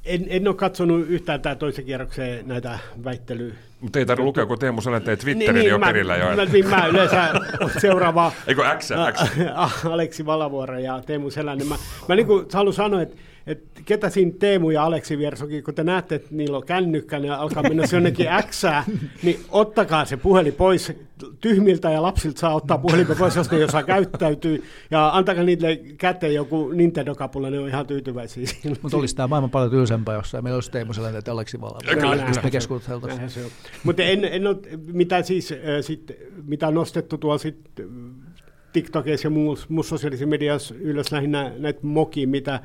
[0.06, 3.54] en, en ole katsonut yhtään tämä toisen kierroksen näitä väittelyä.
[3.82, 6.36] Mutta ei tarvitse lukea, kun Teemu Selän teet Twitterin niin, jo mä, perillä jo.
[6.36, 7.34] Mä, niin, mä yleensä
[7.78, 9.40] seuraava Eikö X, X?
[9.92, 11.68] Aleksi Valavuoro ja Teemu Selänen.
[11.68, 11.76] Mä,
[12.08, 13.16] mä niin kuin haluan sanoa, että
[13.48, 17.30] että ketä siinä Teemu ja Aleksi viersokin, kun te näette, että niillä on kännykkä, ne
[17.30, 18.84] alkaa mennä se jonnekin Xää,
[19.24, 20.94] niin ottakaa se puhelin pois.
[21.42, 24.64] Tyhmiltä ja lapsilta saa ottaa puhelimen pois, jos ne ei osaa käyttäytyy.
[24.92, 28.46] Ja antakaa niille käteen joku Nintendo-kapulla, ne on ihan tyytyväisiä.
[28.46, 28.76] siinä.
[28.82, 30.44] Mutta olisi tämä maailman paljon tylsempää jossain.
[30.44, 31.58] Meillä olisi Teemu sellainen, että Aleksi.
[32.28, 33.52] Mistä me keskusteltaisiin.
[33.84, 34.58] Mutta en, en ole,
[34.94, 36.12] mitä siis, äh, sit,
[36.48, 37.86] mitä on nostettu tuolla sit, äh,
[38.74, 42.60] TikTokissa ja muussa muu sosiaalisessa mediassa ylös lähinnä näitä mokia, mitä,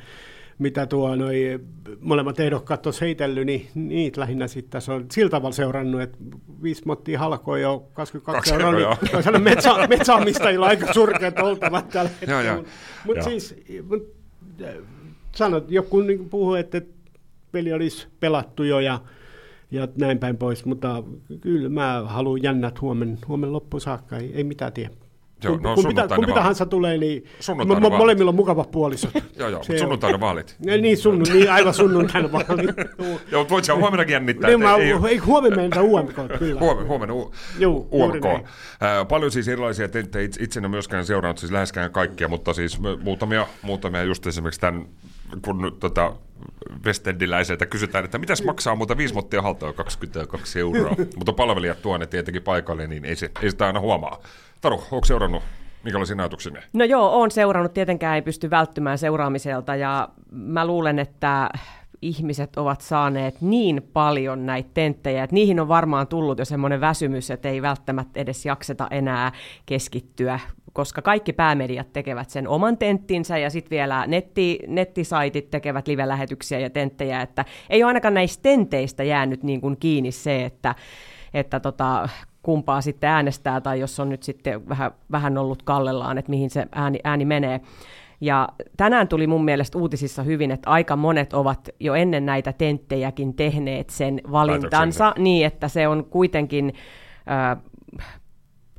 [0.59, 1.61] mitä tuo noi
[2.01, 6.19] molemmat ehdokkaat on heitellyt, niin niitä lähinnä sitten tässä on sillä tavalla seurannut, että
[6.63, 11.89] viisi mottia halkoi jo 22 Kaksi euroa, euroa, niin toisaalta metsä, metsäomistajilla aika surkeat oltavat
[11.89, 12.65] tällä hetkellä.
[13.07, 13.55] Mutta siis,
[13.89, 14.15] mut,
[14.63, 14.75] äh,
[15.33, 16.83] sanot, joku niin puhuu, että
[17.53, 19.01] peli olisi pelattu jo ja
[19.71, 21.03] ja näin päin pois, mutta
[21.41, 24.91] kyllä mä haluan jännät huomen, huomen loppuun saakka, ei, ei mitään tiedä.
[25.45, 26.45] Joo, kun, no kun, pitä, kun mitä vaan.
[26.45, 27.25] hansa tulee, niin
[27.83, 29.11] mo- molemmilla on mukavat puolisot.
[29.39, 30.57] Joo, joo, mutta sunnuntaina vaalit.
[30.81, 32.71] Niin, sunnu, niin aivan sunnuntaina vaalit.
[33.33, 34.51] Joo, mutta voit sä huomennakin jännittää.
[34.51, 36.61] niin, mä, ei, ei, huomenna mennä UMK, kyllä.
[36.61, 38.25] Huomenna, huomenna u- Juu, UMK.
[38.81, 40.25] Ää, paljon siis erilaisia tenttejä.
[40.25, 44.87] Itse, itse myöskään seurannut siis läheskään kaikkia, mutta siis muutamia, muutamia just esimerkiksi tämän,
[45.43, 46.13] kun nyt tota
[46.85, 50.95] Westendiläiseltä kysytään, että mitäs maksaa muuta viisi mottia haltoa 22 euroa.
[51.17, 54.23] mutta palvelijat tuo ne tietenkin paikalle, niin ei, se, ei sitä aina huomaa.
[54.61, 55.43] Taru, onko seurannut,
[55.83, 56.53] minkälaisia ajatuksia?
[56.73, 57.75] No joo, olen seurannut.
[57.75, 61.51] Tietenkään ei pysty välttymään seuraamiselta ja mä luulen, että
[62.03, 67.31] ihmiset ovat saaneet niin paljon näitä tenttejä, että niihin on varmaan tullut jo semmoinen väsymys,
[67.31, 69.33] että ei välttämättä edes jakseta enää
[69.67, 70.41] keskittyä
[70.77, 76.71] koska kaikki päämediat tekevät sen oman tenttinsä ja sitten vielä netti, nettisaitit tekevät live-lähetyksiä ja
[76.71, 80.75] tenttejä, että ei ole ainakaan näistä tenteistä jäänyt niin kuin kiinni se, että,
[81.35, 82.09] että tota,
[82.47, 86.67] kumpaa sitten äänestää tai jos on nyt sitten vähän, vähän ollut kallellaan, että mihin se
[86.73, 87.61] ääni, ääni menee.
[88.21, 93.35] Ja tänään tuli mun mielestä uutisissa hyvin, että aika monet ovat jo ennen näitä tenttejäkin
[93.35, 96.73] tehneet sen valintansa niin, että se on kuitenkin
[97.31, 97.63] äh,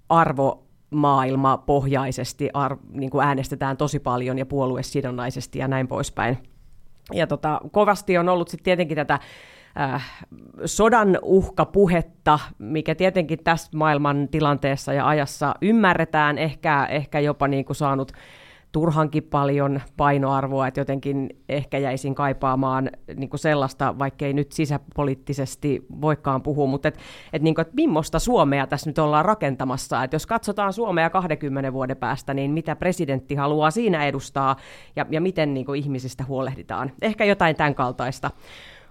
[0.10, 6.38] arvomaailma pohjaisesti ar, niin kuin äänestetään tosi paljon ja puoluesidonnaisesti ja näin poispäin.
[7.14, 9.20] Ja tota, kovasti on ollut sitten tietenkin tätä
[9.80, 10.26] äh,
[10.66, 17.76] sodan uhkapuhetta, mikä tietenkin tässä maailman tilanteessa ja ajassa ymmärretään, ehkä, ehkä jopa niin kuin
[17.76, 18.12] saanut
[18.72, 26.42] turhankin paljon painoarvoa, että jotenkin ehkä jäisin kaipaamaan niin kuin sellaista, vaikkei nyt sisäpoliittisesti voikaan
[26.42, 27.00] puhua, mutta että
[27.34, 31.74] et, niin kuin, että millaista Suomea tässä nyt ollaan rakentamassa, että jos katsotaan Suomea 20
[31.74, 34.56] vuoden päästä, niin mitä presidentti haluaa siinä edustaa
[34.96, 36.92] ja, ja miten niin kuin ihmisistä huolehditaan.
[37.02, 38.32] Ehkä jotain tämän kaltaista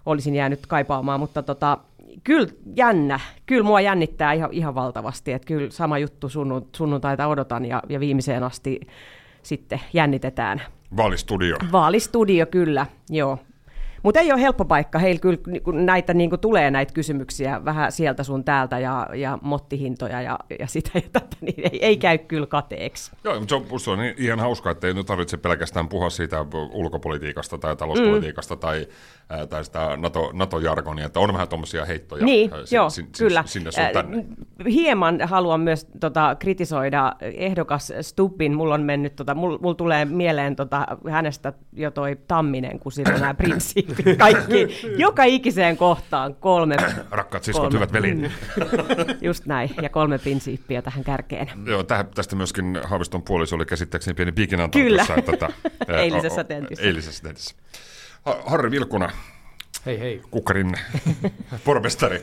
[0.07, 1.79] olisin jäänyt kaipaamaan, mutta tota,
[2.25, 3.21] kyllä jännä.
[3.47, 6.29] Kyllä mua jännittää ihan, ihan valtavasti, että kyllä sama juttu
[6.77, 8.81] sunnuntaita odotan ja, ja viimeiseen asti
[9.43, 10.63] sitten jännitetään.
[10.97, 11.57] Vaalistudio.
[11.73, 13.39] Vaalistudio, kyllä, joo.
[14.07, 14.99] Mutta ei ole helppo paikka.
[14.99, 15.39] Heillä kyllä
[15.85, 20.67] näitä niin kuin tulee näitä kysymyksiä vähän sieltä sun täältä ja, ja mottihintoja ja, ja
[20.67, 23.13] sitä ja tätä, niin ei, ei käy kyllä kateeksi.
[23.25, 27.59] Joo, mutta se on, on ihan hauska, että ei nyt tarvitse pelkästään puhua siitä ulkopolitiikasta
[27.59, 28.59] tai talouspolitiikasta mm.
[28.59, 28.87] tai,
[29.29, 33.43] ää, tai sitä NATO, NATO-jargonia, että on vähän tuommoisia heittoja niin, sin, joo, sin, kyllä.
[33.47, 34.25] sinne sun tänne.
[34.71, 38.57] Hieman haluan myös tota, kritisoida ehdokas Stubbin.
[38.57, 43.15] Mulla on mennyt, tota, mulla mul tulee mieleen tota, hänestä jo toi Tamminen, kun siinä
[43.15, 43.87] on nämä prinssi
[44.19, 46.77] kaikki, joka ikiseen kohtaan kolme.
[47.11, 47.75] Rakkaat siskot, kolme.
[47.75, 48.33] hyvät velit.
[49.21, 51.49] Just näin, ja kolme prinsiippiä tähän kärkeen.
[51.67, 51.83] Joo,
[52.15, 55.33] tästä myöskin Haaviston puoliso oli käsittääkseni pieni piikinanto Kyllä, tuossa, että,
[55.79, 56.85] tätä, eilisessä tentissä.
[56.85, 57.57] Eilisessä tentissä.
[58.47, 59.11] Harri Vilkuna,
[59.87, 60.23] hei hei.
[60.31, 60.75] Kukkarin
[61.65, 62.21] pormestari.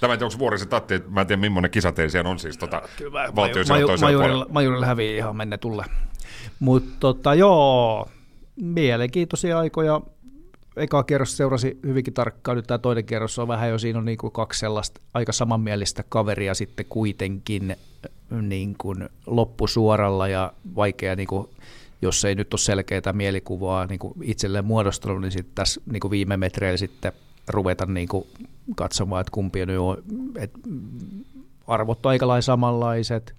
[0.00, 2.82] Tämä ei tiedä, onko Vuorisen tatti, mä en tiedä millainen kisa teillä on siis tota,
[3.36, 5.84] valtion maju, majurilla, majurilla hävii ihan tulle.
[6.60, 8.08] Mutta tota, joo,
[8.56, 10.00] mielenkiintoisia aikoja
[10.76, 14.18] eka kerros seurasi hyvinkin tarkkaan, nyt tämä toinen kerros on vähän jo, siinä on niin
[14.18, 17.76] kuin kaksi sellaista aika samanmielistä kaveria sitten kuitenkin
[18.30, 21.48] niin kuin loppusuoralla ja vaikea, niin kuin,
[22.02, 26.10] jos ei nyt ole selkeää mielikuvaa niin kuin itselleen muodostunut, niin sitten tässä niin kuin
[26.10, 27.12] viime metreillä sitten
[27.48, 28.26] ruveta niin kuin
[28.76, 30.02] katsomaan, että kumpi on,
[30.38, 30.58] että
[31.66, 33.34] arvot on aika samanlaiset,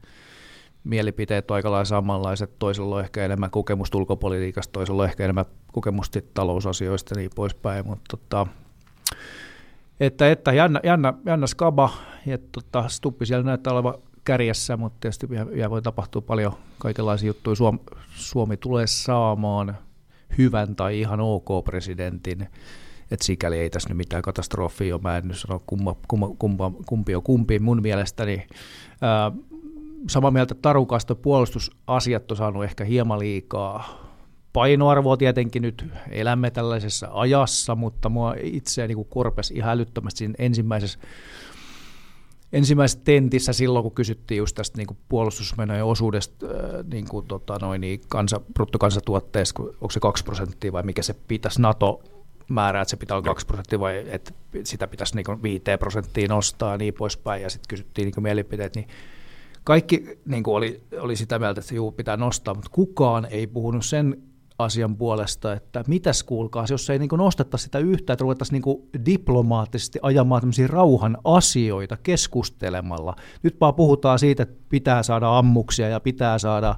[0.83, 5.45] mielipiteet on aika lailla samanlaiset, toisella on ehkä enemmän kokemusta ulkopolitiikasta, toisella on ehkä enemmän
[5.71, 8.47] kokemusta talousasioista ja niin poispäin, mutta tota,
[9.99, 11.89] että, että jännä, jännä, jännä skaba,
[12.25, 13.93] ja tota, Stuppi siellä näyttää olevan
[14.23, 17.55] kärjessä, mutta tietysti vielä voi tapahtua paljon kaikenlaisia juttuja.
[17.55, 17.79] Suomi,
[18.15, 19.77] Suomi tulee saamaan
[20.37, 22.47] hyvän tai ihan ok presidentin,
[23.11, 25.01] että sikäli ei tässä nyt mitään katastrofia ole.
[25.01, 27.59] Mä en nyt sano kumma, kumma, kumpa, kumpi on kumpi.
[27.59, 28.47] Mun mielestäni
[29.01, 29.31] ää,
[30.09, 34.03] samaa mieltä tarukasta puolustusasiat on saanut ehkä hieman liikaa
[34.53, 35.85] painoarvoa tietenkin nyt.
[36.09, 40.99] Elämme tällaisessa ajassa, mutta mua itseäni niin korpesi ihan älyttömästi siinä ensimmäisessä
[42.53, 46.51] ensimmäisessä tentissä silloin, kun kysyttiin just tästä niin puolustusmenojen osuudesta äh,
[46.91, 51.61] niin kuin, tota, noin, niin kansa, bruttokansatuotteesta, onko se 2 prosenttia vai mikä se pitäisi
[51.61, 52.03] NATO
[52.49, 54.31] määrää, että se pitää olla 2 prosenttia vai että
[54.63, 58.87] sitä pitäisi niin 5 prosenttia nostaa ja niin poispäin, ja sitten kysyttiin niin mielipiteet, niin
[59.63, 63.85] kaikki niin kuin oli, oli sitä mieltä, että juu, pitää nostaa, mutta kukaan ei puhunut
[63.85, 64.23] sen
[64.59, 69.99] asian puolesta, että mitäs kuulkaa, jos ei niin nostettaisi sitä yhtä, että ruvettaisiin niin diplomaattisesti
[70.01, 73.15] ajamaan tämmöisiä rauhan asioita keskustelemalla.
[73.43, 76.75] Nyt vaan puhutaan siitä, että pitää saada ammuksia ja pitää saada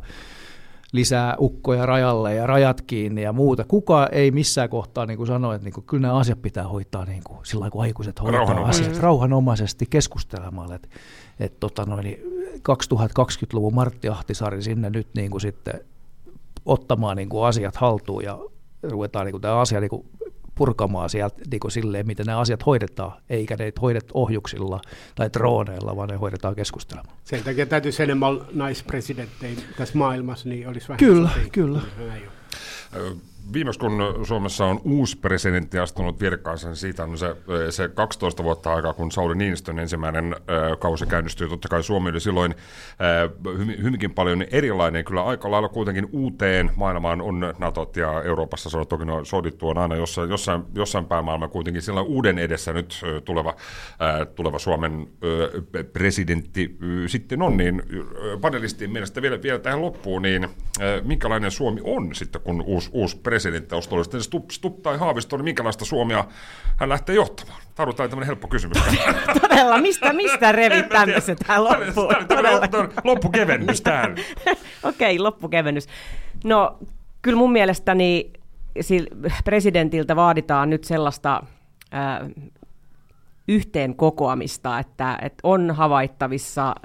[0.92, 3.64] lisää ukkoja rajalle ja rajat kiinni ja muuta.
[3.64, 7.06] Kuka ei missään kohtaa niin kuin sano, että niin kuin, kyllä nämä asiat pitää hoitaa
[7.06, 8.90] niin kuin, sillä kun aikuiset hoitaa rauhanomaisesti.
[8.90, 10.76] asiat rauhanomaisesti keskustelemalla.
[10.76, 10.88] Että,
[11.40, 12.06] että tota noin,
[12.56, 15.80] 2020-luvun niin Martti Ahtisaari sinne nyt niin kuin sitten
[16.66, 18.40] ottamaan niin kuin asiat haltuun ja
[18.84, 20.06] ruvetaan niin kuin tämä asia niin kuin
[20.56, 24.82] purkamaan sieltä niin kuin silleen, miten nämä asiat hoidetaan, eikä ne hoidet ohjuksilla
[25.16, 27.18] tai droneilla, vaan ne hoidetaan keskustelemaan.
[27.24, 31.00] Sen takia täytyisi enemmän naispresidenttejä tässä maailmassa, niin olisi vähän...
[31.00, 31.82] Kyllä, kyllä.
[33.54, 37.36] Viimeksi kun Suomessa on uusi presidentti astunut virkaansa, niin siitä on se,
[37.70, 41.50] se 12 vuotta aikaa, kun Sauli Niinistön ensimmäinen äh, kausi käynnistyi.
[41.50, 45.06] Totta kai Suomi oli silloin äh, hyvinkin paljon erilainen.
[45.06, 49.78] Kyllä aika lailla kuitenkin uuteen maailmaan on Natot ja Euroopassa sodat, toki no, sodittu on
[49.78, 54.92] aina jossain, jossain, jossain päin maailmaa kuitenkin sillä uuden edessä nyt tuleva, äh, tuleva Suomen
[55.02, 56.78] äh, presidentti
[57.08, 57.58] sitten on.
[57.58, 57.84] Niin
[58.42, 60.50] panelistin mielestä vielä, vielä tähän loppuun, niin äh,
[61.04, 65.38] minkälainen Suomi on sitten, kun uusi, uusi presidentti presidentti olisi sitten Stubb, Stubb tai Haavisto,
[65.38, 66.24] niin minkälaista Suomea
[66.78, 67.62] hän lähtee johtamaan?
[67.76, 68.78] Tämä tämmöinen helppo kysymys.
[69.42, 72.14] Todella, mistä, mistä revit tämmöiset tähän loppuun?
[73.04, 74.16] loppukevennys tähän.
[74.84, 75.88] Okei, loppukevennys.
[76.44, 76.78] No,
[77.22, 78.34] kyllä mun mielestäni
[79.46, 81.44] presidentiltä vaaditaan nyt sellaista
[81.94, 82.30] äh,
[83.48, 86.76] yhteen kokoamista, että, että on havaittavissa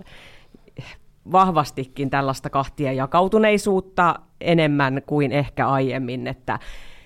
[1.32, 6.58] vahvastikin tällaista kahtia jakautuneisuutta enemmän kuin ehkä aiemmin, että,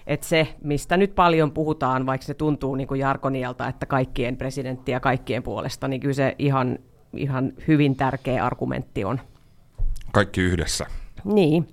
[0.06, 4.92] että se, mistä nyt paljon puhutaan, vaikka se tuntuu niin kuin Jarkonielta, että kaikkien presidentti
[4.92, 6.78] ja kaikkien puolesta, niin kyllä se ihan,
[7.16, 9.20] ihan hyvin tärkeä argumentti on.
[10.12, 10.86] Kaikki yhdessä.
[11.24, 11.68] Niin,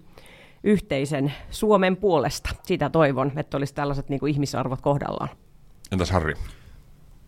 [0.64, 2.50] yhteisen Suomen puolesta.
[2.64, 5.30] Sitä toivon, että olisi tällaiset niin kuin ihmisarvot kohdallaan.
[5.92, 6.34] Entäs Harri?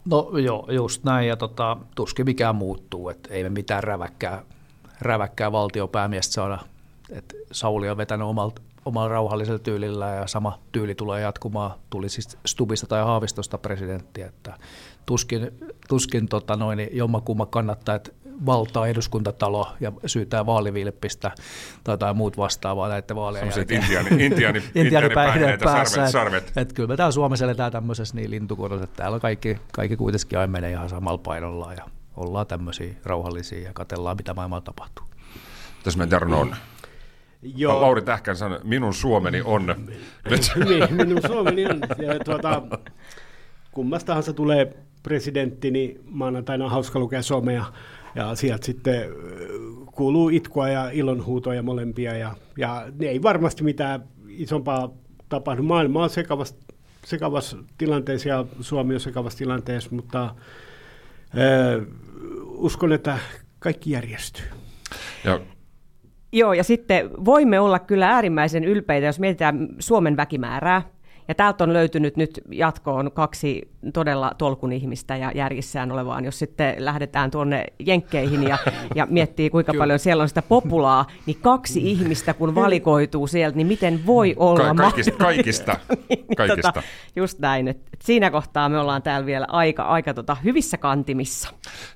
[0.10, 4.43] No joo, just näin, ja tota, tuskin mikään muuttuu, että ei me mitään räväkkää
[5.06, 6.60] räväkkää valtiopäämiestä saada.
[7.10, 12.38] Et Sauli on vetänyt omalta, omalla rauhallisella tyylillä ja sama tyyli tulee jatkumaan, tuli siis
[12.46, 14.54] Stubista tai Haavistosta presidentti, että
[15.06, 15.52] tuskin,
[15.88, 18.12] tuskin tota noin, jommakumma kannattaa, että
[18.46, 21.32] valtaa eduskuntatalo ja syytää vaalivilppistä
[21.84, 23.82] tai jotain muut vastaavaa näiden vaalien jälkeen.
[23.82, 25.10] Intiani, intiani, intiani
[25.63, 25.96] päässä.
[25.96, 26.44] Sarvet, sarvet.
[26.48, 30.39] Et, et kyllä me täällä Suomessa eletään tämmöisessä niin lintukodossa, että täällä kaikki, kaikki kuitenkin
[30.39, 31.86] aina menee ihan samalla painolla ja
[32.17, 35.06] ollaan tämmöisiä rauhallisia ja katellaan, mitä maailmalla tapahtuu.
[35.84, 36.56] Tässä me on.
[37.56, 37.82] Joo.
[37.82, 39.76] Lauri Tähkän sanoi, minun Suomeni on.
[40.69, 41.80] niin, minun Suomeni on.
[41.97, 42.62] Ja, tuota,
[43.71, 44.73] kummastahan tulee
[45.04, 47.65] presidentti, niin maanantaina on hauska lukea somea.
[48.15, 49.10] Ja sieltä sitten
[49.86, 52.17] kuuluu itkua ja ilonhuutoja molempia.
[52.17, 54.89] Ja, ja ne ei varmasti mitään isompaa
[55.30, 55.63] tapahdu.
[55.63, 56.56] Maailma on sekavassa,
[57.06, 60.36] sekavassa tilanteessa ja Suomi on sekavassa tilanteessa, mutta
[62.46, 63.17] uskon, että
[63.60, 64.46] kaikki järjestyy.
[65.24, 65.39] Ja
[66.34, 70.82] Joo, ja sitten voimme olla kyllä äärimmäisen ylpeitä, jos mietitään Suomen väkimäärää.
[71.28, 76.26] Ja täältä on löytynyt nyt jatkoon kaksi todella tolkun ihmistä ja järjissään olevaan.
[76.26, 78.58] Jos sitten lähdetään tuonne Jenkkeihin ja,
[78.96, 79.82] ja miettii, kuinka Kyllä.
[79.82, 84.76] paljon siellä on sitä populaa, niin kaksi ihmistä kun valikoituu sieltä, niin miten voi olla
[84.76, 85.78] Ka- kaikista, kaikista,
[86.10, 86.72] niin, kaikista.
[86.72, 87.68] Tota, just näin.
[87.68, 91.50] Et, et siinä kohtaa me ollaan täällä vielä aika, aika tota, hyvissä kantimissa.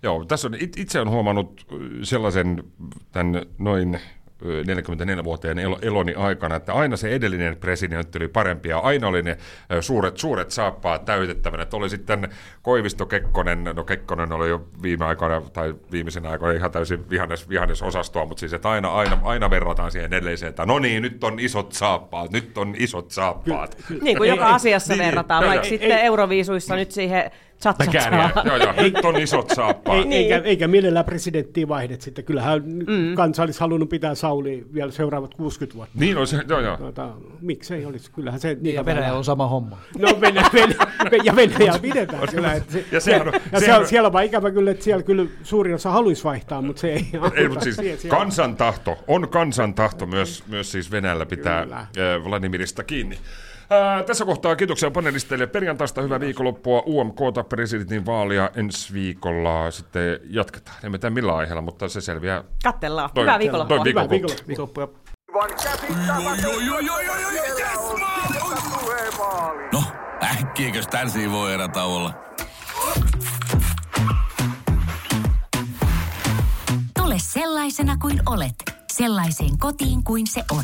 [0.03, 1.65] Joo, tässä on, itse on huomannut
[2.03, 2.63] sellaisen
[3.11, 3.99] tämän noin
[4.43, 9.37] 44-vuotiaan eloni aikana, että aina se edellinen presidentti oli parempi ja aina oli ne
[9.81, 11.63] suuret, suuret saappaat täytettävänä.
[11.63, 12.29] Että oli sitten
[12.61, 17.81] Koivisto Kekkonen, no Kekkonen oli jo viime aikoina tai viimeisen aikoina ihan täysin vihannes, vihannes
[17.81, 21.39] osastoa, mutta siis että aina, aina, aina verrataan siihen edelliseen, että no niin, nyt on
[21.39, 23.75] isot saappaat, nyt on isot saappaat.
[23.75, 27.75] Ky- ky- niin kuin joka asiassa niin, verrataan, vaikka sitten ei, Euroviisuissa nyt siihen Chat.
[28.45, 29.97] Joo, joo, nyt on isot saappaat.
[29.97, 30.33] Ei, niin.
[30.33, 32.25] eikä, eikä mielellään presidenttiä vaihdet sitten.
[32.25, 33.15] Kyllähän mm.
[33.15, 35.99] kansa olisi halunnut pitää Sauli vielä seuraavat 60 vuotta.
[35.99, 36.77] Niin olisi, joo joo.
[36.77, 37.09] Tuota,
[37.41, 38.57] miksei olisi, kyllähän se...
[38.61, 39.77] Niin, ja Venäjä on sama homma.
[39.97, 42.53] No Venäjä, Venäjä, ja Venäjä pidetään kyllä.
[42.53, 45.03] Että se, ja, se, on, ja se on, siellä on vaan ikävä kyllä, että siellä
[45.03, 47.07] kyllä suurin osa haluaisi vaihtaa, mutta se ei...
[47.35, 51.87] ei mutta siis kansantahto, on kansantahto myös, myös siis Venäjällä pitää kyllä.
[52.23, 53.17] Vladimirista kiinni.
[53.69, 56.01] Ää, tässä kohtaa kiitoksia panelisteille perjantaista.
[56.01, 59.71] Hyvää viikonloppua UMKta presidentin vaalia ensi viikolla.
[59.71, 60.77] Sitten jatketaan.
[60.83, 62.43] Emme tiedä millä aiheella, mutta se selviää.
[62.63, 63.09] Kattellaan.
[63.13, 63.83] Toi, Hyvää viikonloppua.
[63.83, 64.89] Hyvää viikonloppua.
[69.73, 69.83] No,
[70.41, 72.13] äkkiäkös tän voi erätä olla?
[76.99, 78.55] Tule sellaisena kuin olet,
[78.91, 80.63] sellaiseen kotiin kuin se on.